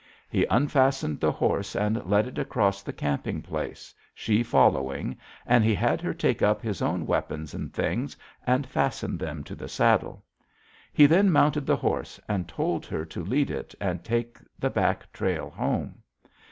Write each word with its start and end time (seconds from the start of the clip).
He 0.27 0.45
unfastened 0.45 1.19
the 1.19 1.31
horse 1.31 1.75
and 1.75 2.03
led 2.07 2.25
it 2.25 2.39
across 2.39 2.81
the 2.81 2.91
camping 2.91 3.43
place, 3.43 3.93
she 4.15 4.41
following, 4.41 5.15
and 5.45 5.63
he 5.63 5.75
had 5.75 6.01
her 6.01 6.11
take 6.11 6.41
up 6.41 6.59
his 6.59 6.81
own 6.81 7.05
weapons 7.05 7.53
and 7.53 7.71
things 7.71 8.17
and 8.47 8.65
fasten 8.65 9.15
them 9.15 9.43
to 9.43 9.53
the 9.53 9.69
saddle. 9.69 10.25
He 10.91 11.05
then 11.05 11.29
mounted 11.31 11.67
the 11.67 11.75
horse, 11.77 12.19
and 12.27 12.47
told 12.47 12.87
her 12.87 13.05
to 13.05 13.23
lead 13.23 13.51
it 13.51 13.75
and 13.79 14.03
take 14.03 14.39
the 14.57 14.71
back 14.71 15.13
trail 15.13 15.51
home. 15.51 16.01